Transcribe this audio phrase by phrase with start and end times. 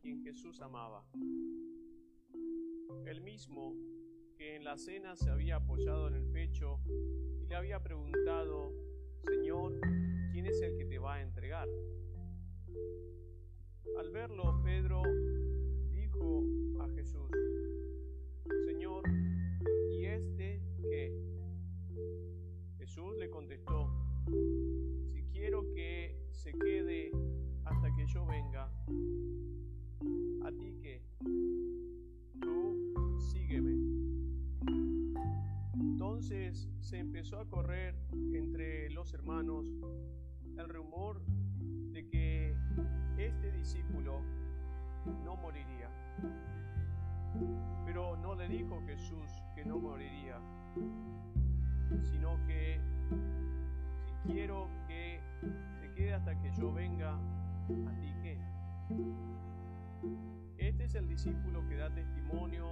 [0.00, 1.04] quien Jesús amaba.
[3.06, 3.74] El mismo
[4.36, 6.80] que en la cena se había apoyado en el pecho
[7.40, 8.72] y le había preguntado,
[9.28, 9.78] Señor,
[10.32, 11.68] ¿quién es el que te va a entregar?
[13.98, 15.02] Al verlo, Pedro
[15.90, 16.44] dijo
[36.90, 37.94] se empezó a correr
[38.34, 39.64] entre los hermanos
[40.58, 41.22] el rumor
[41.92, 42.56] de que
[43.16, 44.20] este discípulo
[45.24, 45.88] no moriría.
[47.86, 50.40] Pero no le dijo Jesús que no moriría,
[52.10, 52.80] sino que
[54.04, 55.20] si quiero que
[55.80, 58.40] se quede hasta que yo venga, ¿a ti qué?
[60.58, 62.66] Este es el discípulo que da testimonio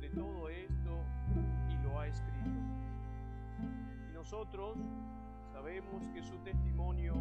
[0.00, 1.04] de todo esto
[4.34, 4.76] nosotros
[5.52, 7.14] sabemos que su testimonio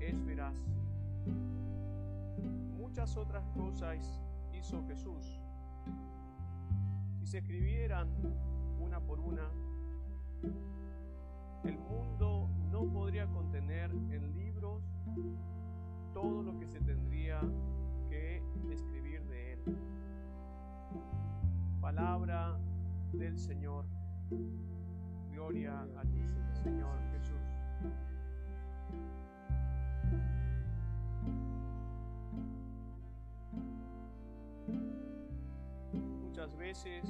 [0.00, 0.54] es veraz.
[2.76, 5.40] Muchas otras cosas hizo Jesús.
[7.18, 8.10] Si se escribieran
[8.80, 9.50] una por una,
[11.64, 14.82] el mundo no podría contener en libros
[16.12, 17.40] todo lo que se tendría
[18.10, 19.78] que escribir de él.
[21.80, 22.58] Palabra
[23.14, 23.86] del Señor.
[25.40, 26.22] Gloria a ti,
[26.62, 27.40] Señor Jesús.
[36.20, 37.04] Muchas veces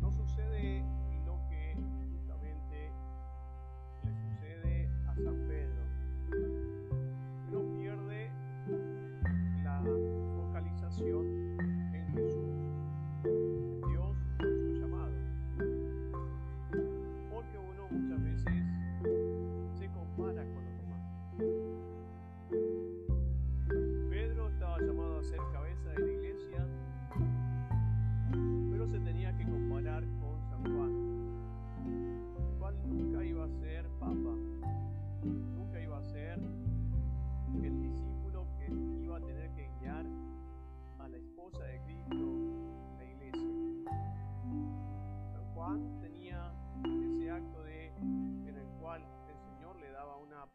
[0.00, 0.84] no sucede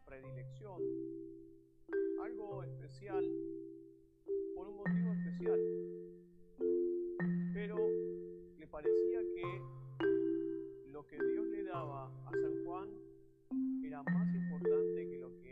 [0.06, 0.82] predilección,
[2.22, 3.24] algo especial,
[4.56, 5.60] por un motivo especial.
[7.54, 7.78] Pero
[8.58, 9.62] le parecía que
[10.92, 12.90] lo que Dios le daba a San Juan
[13.84, 15.49] era más importante que lo que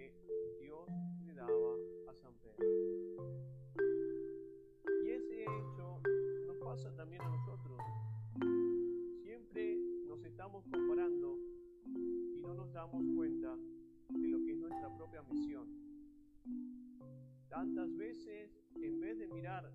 [17.57, 19.73] Tantas veces, en vez de mirar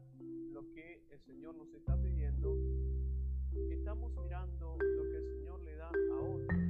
[0.53, 2.56] lo que el Señor nos está pidiendo,
[3.72, 6.60] estamos mirando lo que el Señor le da a otros.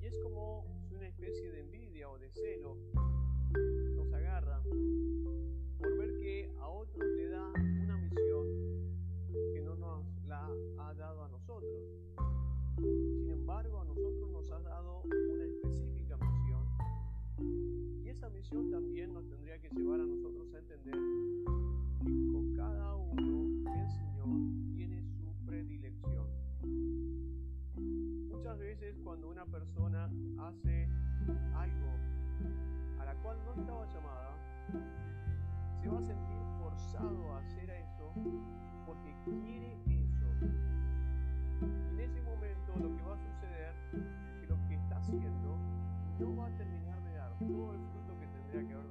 [0.00, 2.78] Y es como una especie de envidia o de celo
[36.96, 38.12] forzado a hacer eso
[38.86, 40.26] porque quiere eso.
[41.60, 45.58] Y en ese momento lo que va a suceder es que lo que está haciendo
[46.18, 48.85] no va a terminar de dar todo el fruto que tendría que haber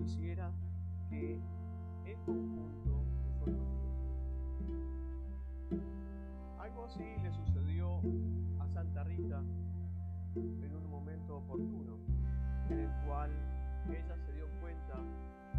[0.00, 0.52] Señor quisiera
[1.08, 1.40] que
[2.04, 3.68] en conjunto nosotros.
[6.58, 8.00] Algo así le sucedió
[8.60, 9.42] a Santa Rita
[10.36, 11.98] en un momento oportuno,
[12.70, 13.30] en el cual
[13.88, 14.94] ella se dio cuenta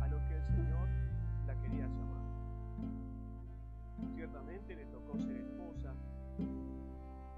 [0.01, 0.87] a lo que el Señor
[1.45, 2.21] la quería llamar.
[4.15, 5.93] ciertamente le tocó ser esposa,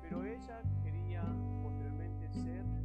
[0.01, 1.23] pero ella quería
[1.61, 2.82] posteriormente ser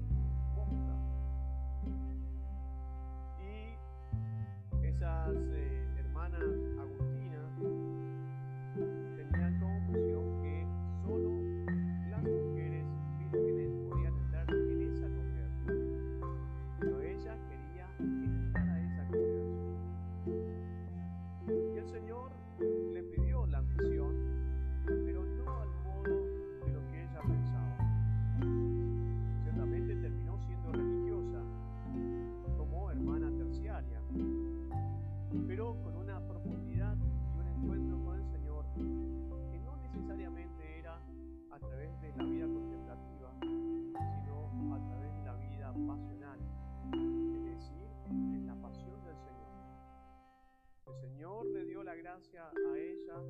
[52.09, 53.21] gracia a ella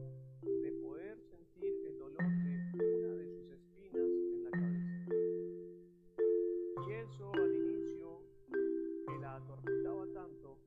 [0.40, 5.10] de poder sentir el dolor de una de sus espinas en la cabeza.
[6.86, 8.22] Y eso al inicio,
[9.04, 10.58] que la atormentaba tanto,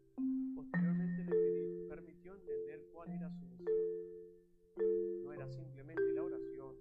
[0.54, 5.24] posteriormente le permitió entender cuál era su misión.
[5.24, 6.76] No era simplemente la oración,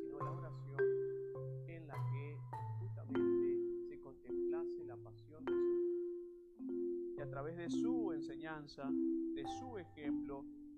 [0.00, 0.80] sino la oración
[1.68, 2.36] en la que
[2.80, 5.76] justamente se contemplase la pasión del Señor.
[7.16, 8.90] Y a través de su enseñanza,
[9.36, 10.25] de su ejemplo,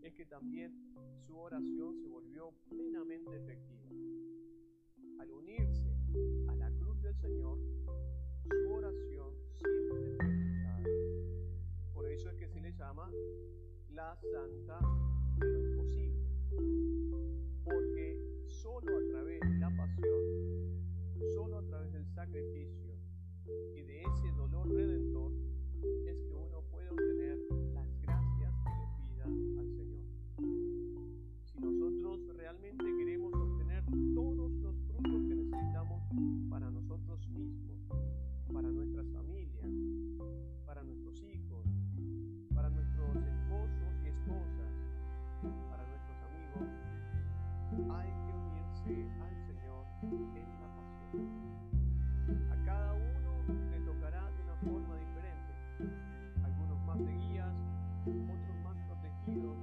[0.08, 0.72] es que también
[1.26, 3.90] su oración se volvió plenamente efectiva.
[5.20, 5.94] Al unirse
[6.48, 7.58] a la cruz del Señor,
[8.48, 10.84] su oración siempre fue escuchada.
[11.92, 13.10] Por eso es que se le llama
[13.90, 14.80] la santa
[47.90, 51.28] hay que unirse al Señor en la pasión.
[52.50, 55.52] A cada uno le tocará de una forma diferente.
[56.44, 57.54] Algunos más de guías,
[58.04, 59.56] otros más protegidos,